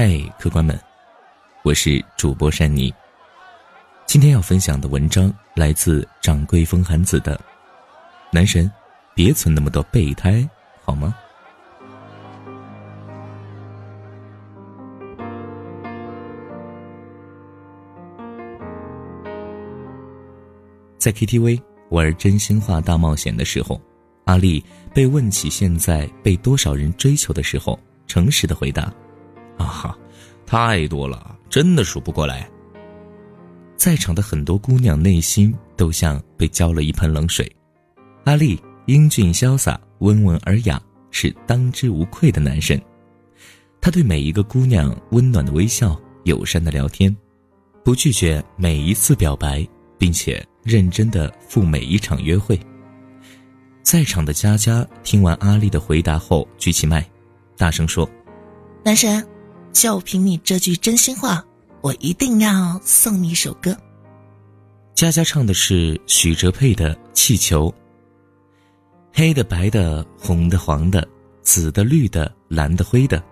[0.00, 0.78] 嗨，客官们，
[1.64, 2.94] 我是主播山妮。
[4.06, 7.36] 今天要分享的文章来自掌柜风寒子的
[8.30, 8.70] 《男神，
[9.12, 10.48] 别存那么多备胎，
[10.84, 11.12] 好吗？》
[21.00, 23.80] 在 KTV 玩真心话大冒险的时候，
[24.26, 27.76] 阿丽被问起现在被多少人追求的时候，
[28.06, 28.94] 诚实的回答
[29.58, 29.98] ：“啊哈，
[30.46, 32.48] 太多了，真的数不过来。”
[33.76, 37.50] 在场的很多姑娘内心都像被浇了一盆冷水。
[38.24, 42.80] 阿丽英俊潇洒、温文尔雅，是当之无愧的男神。
[43.80, 47.14] 他对每一个姑娘温暖的微笑、友善的聊天，
[47.84, 49.66] 不拒绝每一次表白，
[49.98, 50.42] 并且。
[50.64, 52.60] 认真的赴每一场约会。
[53.82, 57.08] 在场的佳佳听完阿丽的回答后，举起麦，
[57.56, 58.06] 大声说
[58.84, 59.26] ：“男神，
[59.78, 61.44] 就凭你这句真心话，
[61.82, 63.76] 我一定要送你一首歌。”
[64.92, 67.70] 佳佳唱的是许哲佩的《气球》。
[69.14, 71.06] 黑的、白的、红的、黄的、
[71.42, 73.22] 紫的、绿的、蓝的、灰的，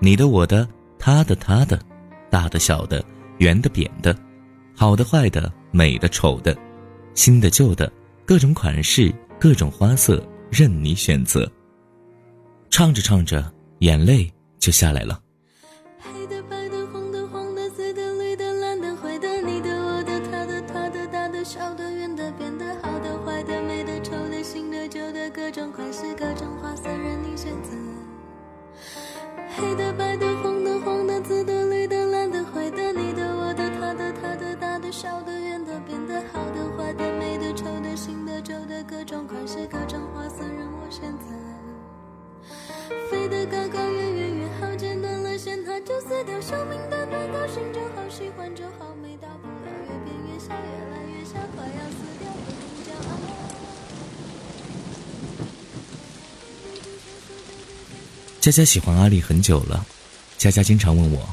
[0.00, 1.80] 你的、我的、他的、他的，
[2.28, 3.04] 大的、小的、
[3.38, 4.12] 圆的、扁的，
[4.74, 6.56] 好的、坏的、美的、丑的。
[7.14, 7.92] 新的、旧的，
[8.26, 11.48] 各种款式，各种花色，任你选择。
[12.70, 14.28] 唱着唱着，眼泪
[14.58, 15.21] 就下来了。
[29.56, 37.04] 黑的、白的、红的、黄的、紫的、绿的、蓝的、灰的，你的、我的、他的、他的、大的、小的、圆的、扁的，好的、坏的。
[37.18, 41.26] 美的、丑的、新的、旧的各种款式，各种花色，任我选择。
[43.10, 43.78] 飞得高高，
[58.42, 59.86] 佳佳喜欢阿丽很久了，
[60.36, 61.28] 佳佳经常问我：“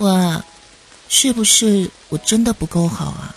[0.00, 0.44] 我，
[1.10, 3.36] 是不是我真的不够好啊？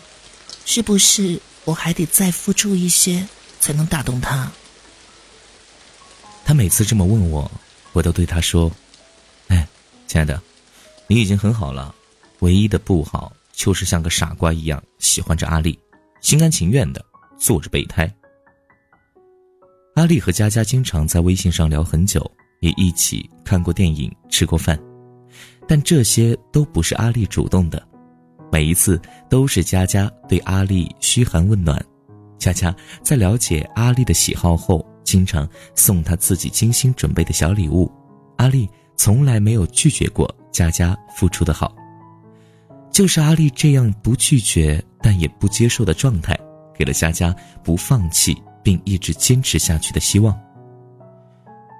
[0.63, 3.27] 是不是？”我还得再付出一些，
[3.59, 4.49] 才能打动他。
[6.45, 7.51] 他每次这么问我，
[7.91, 8.71] 我都对他说
[9.49, 9.67] ：“哎，
[10.07, 10.41] 亲爱的，
[11.05, 11.93] 你已经很好了，
[12.39, 15.77] 唯一的不好就是像个傻瓜一样喜欢着阿丽，
[16.21, 17.05] 心甘情愿的
[17.37, 18.09] 做着备胎。”
[19.95, 24.79] 阿丽和佳佳经常在微信上聊很久，也一起看过电影、吃过饭，
[25.67, 27.81] 但这些都不是阿丽主动的。
[28.51, 28.99] 每一次
[29.29, 31.79] 都是佳佳对阿丽嘘寒问暖，
[32.37, 37.91] 佳佳在了解阿丽的喜好后，经常送她自己精心准备的小礼物。
[38.37, 38.67] 阿丽
[38.97, 41.75] 从来没有拒绝过佳佳付出的好。
[42.91, 46.37] 就是阿丽这样不拒绝但也不接受的状态，
[46.75, 47.33] 给了佳佳
[47.63, 50.37] 不放弃并一直坚持下去的希望。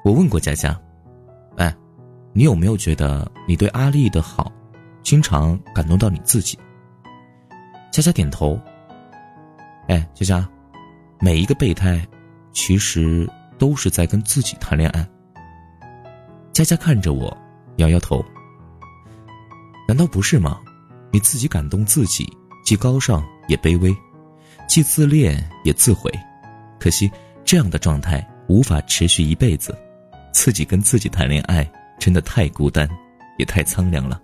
[0.10, 0.76] 我问过佳佳
[1.58, 1.72] ：“哎，
[2.34, 4.52] 你有没有觉得你对阿丽的好？”
[5.06, 6.58] 经常感动到你自己。
[7.92, 8.60] 佳佳点头。
[9.88, 10.50] 哎，佳佳，
[11.20, 12.04] 每一个备胎，
[12.52, 15.08] 其实都是在跟自己谈恋爱。
[16.54, 17.38] 佳佳看着我，
[17.76, 18.26] 摇摇头。
[19.88, 20.60] 难道不是吗？
[21.12, 22.28] 你自己感动自己，
[22.66, 23.96] 既高尚也卑微，
[24.68, 26.12] 既自恋也自毁。
[26.80, 27.12] 可惜
[27.46, 29.78] 这样的状态无法持续一辈子。
[30.32, 31.70] 自己跟自己谈恋爱，
[32.00, 32.88] 真的太孤单，
[33.38, 34.22] 也太苍凉了。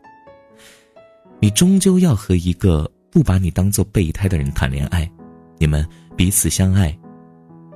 [1.39, 5.09] 你终究要和一个不把你当做备胎的人谈恋爱，
[5.57, 6.97] 你们彼此相爱，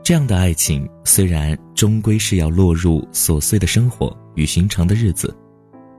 [0.04, 5.36] 这样的爱情虽然终归是要落入琐碎的生活与寻常的日子，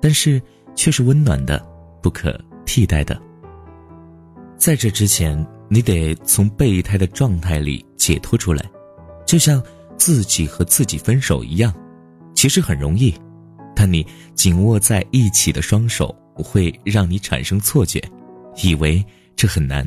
[0.00, 0.40] 但是
[0.74, 1.64] 却是温暖的，
[2.02, 3.20] 不可替代的。
[4.56, 8.64] 在这之前，你得从备胎的状态里解脱出来，
[9.26, 9.62] 就像
[9.96, 11.72] 自己和自己分手一样，
[12.40, 13.14] 其实很容易，
[13.76, 16.16] 但你紧握在一起的双手。
[16.42, 18.02] 会让你产生错觉，
[18.62, 19.04] 以为
[19.36, 19.86] 这很难。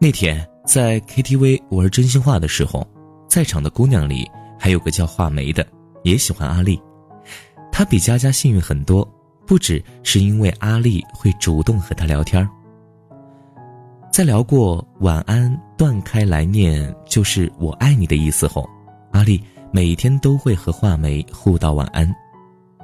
[0.00, 2.84] 那天在 KTV 玩真心话的时候，
[3.28, 4.28] 在场的姑娘里
[4.58, 5.64] 还有个叫画眉的，
[6.02, 6.82] 也喜欢阿丽。
[7.70, 9.08] 她比佳佳幸运很多，
[9.46, 12.44] 不只是因为阿丽会主动和她聊天
[14.12, 18.68] 在聊过“晚安，断开来念就是我爱你”的意思后，
[19.12, 19.42] 阿丽
[19.72, 22.12] 每天都会和画眉互道晚安。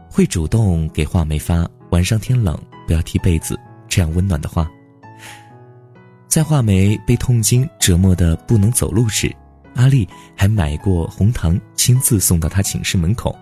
[0.09, 3.59] 会主动给画眉发“晚上天冷，不要踢被子”
[3.89, 4.69] 这样温暖的话。
[6.27, 9.35] 在画眉被痛经折磨的不能走路时，
[9.75, 13.35] 阿丽还买过红糖，亲自送到她寝室门口。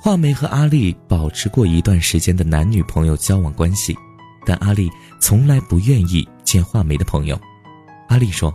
[0.00, 3.96] 画眉和阿丽保持过一段时间的男女朋友交往关系，
[4.44, 4.90] 但阿丽
[5.20, 7.38] 从来不愿意见画眉的朋友。
[8.08, 8.54] 阿丽说：“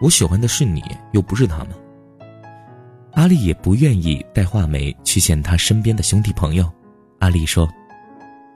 [0.00, 1.68] 我喜欢的是你，又不是他们。”
[3.14, 6.70] 阿丽也不愿意带画眉去见他身边的兄弟朋友。
[7.18, 7.68] 阿丽说：“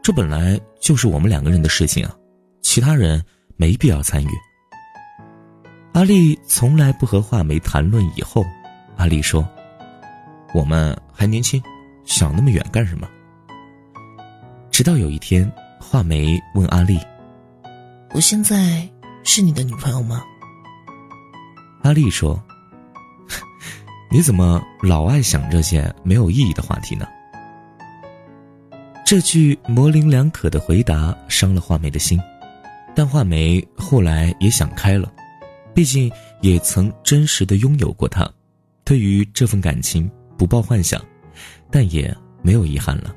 [0.02, 2.14] 这本来就是我们两个人的事情啊，
[2.60, 3.20] 其他人
[3.56, 4.28] 没必要参与。”
[5.94, 8.44] 阿丽从来不和画眉谈论以后。
[8.96, 9.48] 阿丽说
[10.54, 11.60] ：“我们还年轻，
[12.04, 13.08] 想那么远干什么？”
[14.70, 15.50] 直到有一天，
[15.80, 17.00] 画眉问阿丽
[18.14, 18.88] ：“我现在
[19.24, 20.22] 是你的女朋友吗？”
[21.82, 22.42] 阿丽说。
[24.10, 27.06] 你怎么老爱想这些没有意义的话题呢？
[29.06, 32.20] 这句模棱两可的回答伤了画眉的心，
[32.94, 35.10] 但画眉后来也想开了，
[35.74, 36.12] 毕竟
[36.42, 38.30] 也曾真实的拥有过他，
[38.84, 41.02] 对于这份感情不抱幻想，
[41.70, 43.16] 但也没有遗憾了。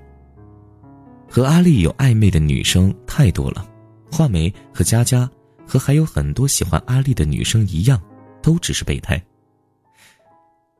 [1.30, 3.68] 和阿丽有暧昧的女生太多了，
[4.10, 5.30] 画眉和佳佳
[5.68, 8.02] 和还有很多喜欢阿丽的女生一样，
[8.46, 9.20] 都只是备胎。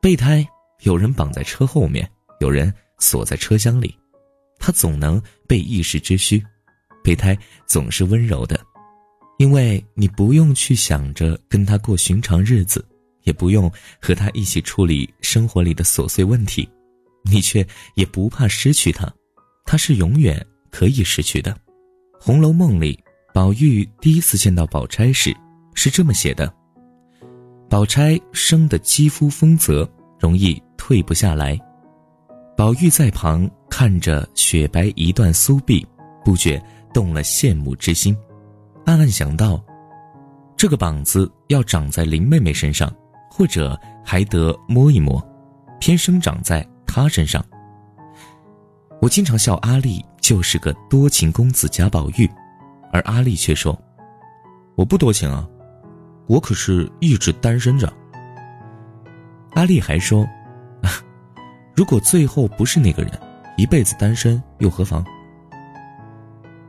[0.00, 0.46] 备胎，
[0.82, 2.08] 有人绑在车后面，
[2.38, 3.92] 有人锁在车厢里，
[4.60, 6.40] 他总能被一时之需。
[7.02, 7.36] 备胎
[7.66, 8.64] 总是温柔的，
[9.38, 12.86] 因为你不用去想着跟他过寻常日子，
[13.24, 13.68] 也不用
[14.00, 16.68] 和他一起处理生活里的琐碎问题，
[17.24, 17.66] 你却
[17.96, 19.12] 也不怕失去他，
[19.64, 21.50] 他是永远可以失去的。
[22.20, 22.96] 《红楼梦》里，
[23.34, 25.36] 宝玉第一次见到宝钗时，
[25.74, 26.52] 是这么写的：
[27.68, 29.88] 宝钗生的肌肤丰泽。
[30.18, 31.60] 容易退不下来，
[32.56, 35.86] 宝玉在旁看着雪白一段酥臂，
[36.24, 36.60] 不觉
[36.92, 38.16] 动了羡慕之心，
[38.86, 39.62] 暗暗想到：
[40.56, 42.90] 这个膀子要长在林妹妹身上，
[43.30, 45.22] 或者还得摸一摸，
[45.78, 47.44] 偏生长在她身上。
[49.02, 52.28] 我经常笑阿丽就是个多情公子贾宝玉，
[52.90, 53.78] 而阿丽却说
[54.76, 55.46] ：“我不多情啊，
[56.26, 57.92] 我可是一直单身着。”
[59.54, 60.26] 阿丽还说
[61.74, 63.12] ：“如果最后不是那个人，
[63.56, 65.04] 一辈子单身又何妨？”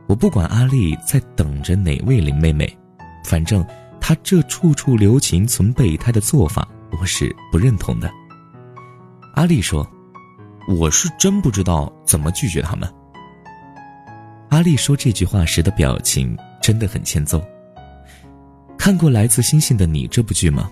[0.08, 2.78] 我不管阿丽在等着哪位林妹妹，
[3.24, 3.62] 反正
[4.00, 6.66] 她这处处留情存备胎的做法，
[6.98, 8.10] 我是不认同的。
[9.34, 9.86] 阿丽说
[10.66, 12.90] ：“我是真不知道怎么拒绝他们。”
[14.48, 17.44] 阿丽说这句话时的表情真的很欠揍。
[18.78, 20.70] 看过《来自星星的你》这部剧吗？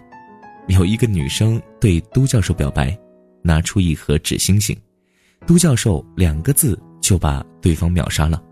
[0.69, 2.97] 有一个女生对都教授表白，
[3.43, 4.75] 拿出一盒纸星星，
[5.45, 8.43] 都教授两个字就把对方秒杀了。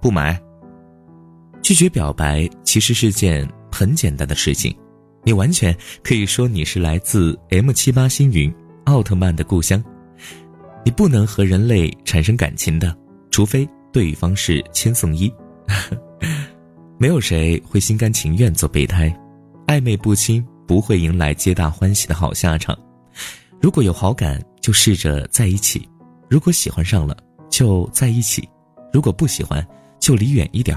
[0.00, 0.40] 不买。
[1.62, 4.74] 拒绝表白其实是件很简单的事情，
[5.22, 8.52] 你完全可以说你是来自 M 七八星云
[8.86, 9.82] 奥特曼的故乡，
[10.84, 12.96] 你不能和人类产生感情的，
[13.30, 15.32] 除非对方是千颂伊。
[17.04, 19.14] 没有谁会心甘情愿做备胎，
[19.66, 20.42] 暧昧不清。
[20.66, 22.74] 不会迎来皆大欢喜的好下场。
[23.60, 25.86] 如果有好感，就试着在一起；
[26.30, 27.14] 如果喜欢上了，
[27.50, 28.42] 就在一起；
[28.90, 29.62] 如果不喜欢，
[30.00, 30.74] 就离远一点。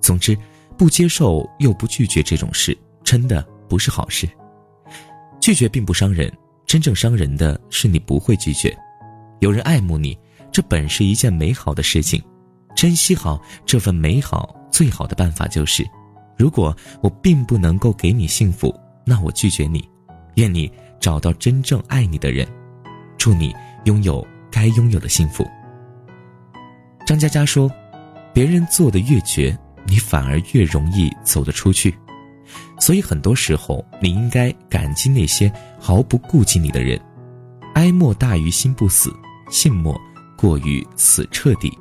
[0.00, 0.38] 总之，
[0.78, 4.28] 不接受又不拒绝这种事，真的不是好事。
[5.40, 6.32] 拒绝并不伤人，
[6.66, 8.72] 真正伤人的是你不会拒绝。
[9.40, 10.16] 有人爱慕你，
[10.52, 12.22] 这本是一件美好的事情。
[12.76, 15.88] 珍惜好这份美好，最好的办法就是：
[16.36, 18.74] 如果我并不能够给你幸福。
[19.06, 19.88] 那我拒绝你，
[20.34, 22.44] 愿你找到真正爱你的人，
[23.16, 23.54] 祝你
[23.84, 25.46] 拥有该拥有的幸福。
[27.06, 27.70] 张嘉佳说
[28.34, 31.94] ：“别人做的越绝，你反而越容易走得出去。
[32.80, 37.00] 所以很多时候，你应该感激那些毫不顾及你的人。
[37.74, 39.14] 哀莫大于心不死，
[39.50, 39.96] 信莫
[40.36, 41.78] 过于死彻底。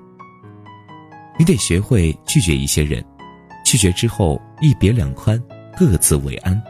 [1.38, 3.04] 你得学会拒绝一些人，
[3.66, 5.42] 拒绝之后一别两宽，
[5.78, 6.62] 各自为安。”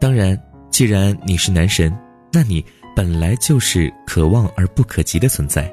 [0.00, 1.92] 当然，既然你是男神，
[2.32, 5.72] 那你本来就是可望而不可及的存在。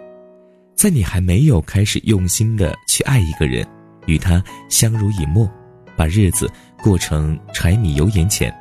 [0.76, 3.66] 在你还没有开始用心的去爱一个人，
[4.08, 5.50] 与他相濡以沫，
[5.96, 6.52] 把日子
[6.84, 8.54] 过成柴米油盐前，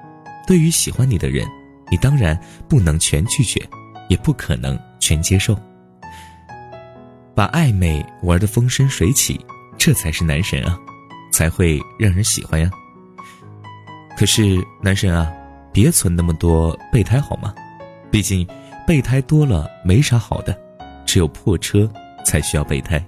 [0.47, 1.47] 对于喜欢你的人，
[1.91, 2.39] 你当然
[2.69, 3.61] 不能全拒绝，
[4.09, 5.59] 也不可能全接受。
[7.35, 9.45] 把暧昧玩得风生水起
[9.77, 10.79] 这才是男神啊
[11.33, 12.71] 才会让人喜欢呀。
[14.17, 15.33] 可是男神啊
[15.73, 17.53] 别存那么多备胎好吗？
[18.11, 18.47] 毕竟
[18.87, 20.57] 备胎多了没啥好的
[21.05, 21.91] 只有破车
[22.25, 23.05] 才需要备胎。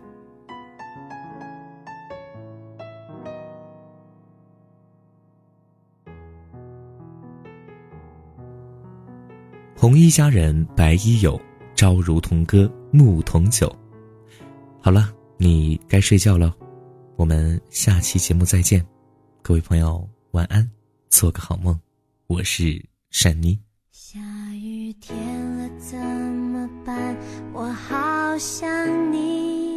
[9.76, 11.40] 红衣佳人白衣友
[11.76, 13.72] 朝如同歌暮同酒。
[14.86, 16.54] 好了你该睡觉了
[17.16, 18.86] 我们下期节目再见。
[19.42, 20.70] 各位朋友晚安
[21.08, 21.76] 做个好梦。
[22.28, 23.58] 我是善妮。
[23.90, 24.20] 下
[24.54, 27.16] 雨天了怎么办？
[27.52, 29.76] 我好想你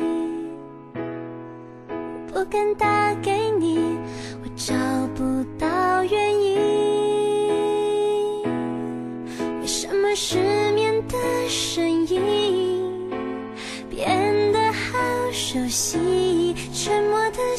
[2.28, 3.80] 不敢打给你
[4.44, 4.76] 我找
[5.16, 6.56] 不到原因。
[9.60, 10.38] 为什么失
[10.74, 11.18] 眠的
[11.50, 11.89] 声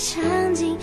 [0.00, 0.78] 场景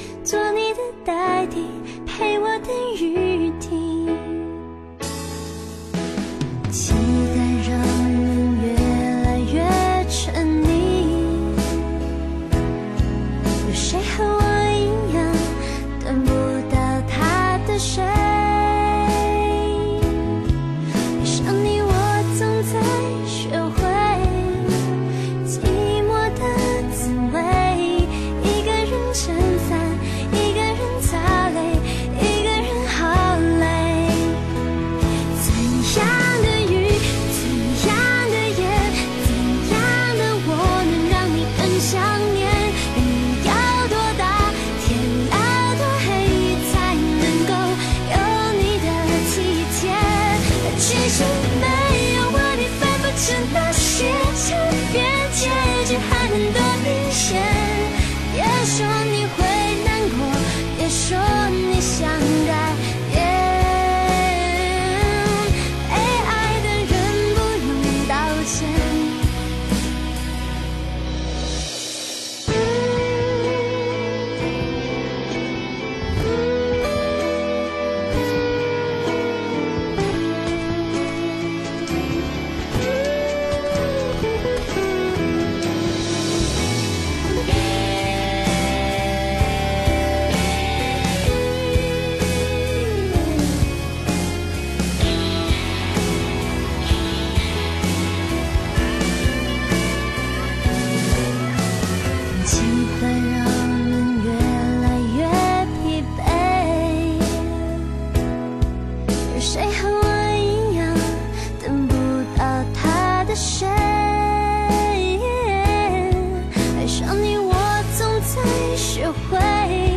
[118.98, 119.97] 学会